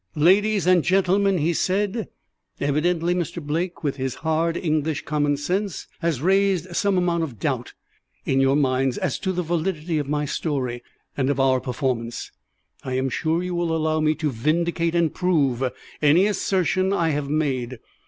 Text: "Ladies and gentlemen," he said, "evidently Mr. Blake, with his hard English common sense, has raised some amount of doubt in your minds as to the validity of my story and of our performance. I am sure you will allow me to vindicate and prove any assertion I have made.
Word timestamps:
"Ladies 0.15 0.65
and 0.65 0.83
gentlemen," 0.83 1.37
he 1.37 1.53
said, 1.53 2.07
"evidently 2.59 3.13
Mr. 3.13 3.39
Blake, 3.39 3.83
with 3.83 3.97
his 3.97 4.15
hard 4.25 4.57
English 4.57 5.05
common 5.05 5.37
sense, 5.37 5.85
has 5.99 6.23
raised 6.23 6.75
some 6.75 6.97
amount 6.97 7.21
of 7.21 7.37
doubt 7.37 7.73
in 8.25 8.39
your 8.39 8.55
minds 8.55 8.97
as 8.97 9.19
to 9.19 9.31
the 9.31 9.43
validity 9.43 9.99
of 9.99 10.09
my 10.09 10.25
story 10.25 10.81
and 11.15 11.29
of 11.29 11.39
our 11.39 11.59
performance. 11.61 12.31
I 12.83 12.93
am 12.95 13.09
sure 13.09 13.43
you 13.43 13.53
will 13.53 13.75
allow 13.75 13.99
me 13.99 14.15
to 14.15 14.31
vindicate 14.31 14.95
and 14.95 15.13
prove 15.13 15.63
any 16.01 16.25
assertion 16.25 16.91
I 16.91 17.09
have 17.09 17.29
made. 17.29 17.77